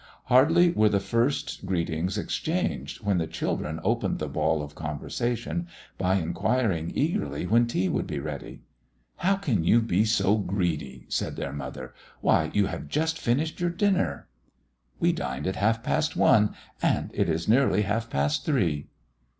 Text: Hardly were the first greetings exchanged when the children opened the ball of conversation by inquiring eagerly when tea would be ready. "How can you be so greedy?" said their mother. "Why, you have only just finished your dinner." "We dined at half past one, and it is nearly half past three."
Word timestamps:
Hardly 0.29 0.71
were 0.71 0.89
the 0.89 0.99
first 0.99 1.63
greetings 1.63 2.17
exchanged 2.17 3.03
when 3.05 3.19
the 3.19 3.27
children 3.27 3.79
opened 3.83 4.17
the 4.17 4.27
ball 4.27 4.63
of 4.63 4.73
conversation 4.73 5.67
by 5.99 6.15
inquiring 6.15 6.91
eagerly 6.95 7.45
when 7.45 7.67
tea 7.67 7.87
would 7.87 8.07
be 8.07 8.17
ready. 8.17 8.63
"How 9.17 9.35
can 9.35 9.63
you 9.63 9.79
be 9.79 10.03
so 10.05 10.39
greedy?" 10.39 11.05
said 11.07 11.35
their 11.35 11.53
mother. 11.53 11.93
"Why, 12.19 12.49
you 12.51 12.65
have 12.65 12.79
only 12.79 12.89
just 12.89 13.19
finished 13.19 13.59
your 13.61 13.69
dinner." 13.69 14.27
"We 14.99 15.13
dined 15.13 15.45
at 15.45 15.57
half 15.57 15.83
past 15.83 16.15
one, 16.15 16.55
and 16.81 17.11
it 17.13 17.29
is 17.29 17.47
nearly 17.47 17.83
half 17.83 18.09
past 18.09 18.43
three." 18.43 18.87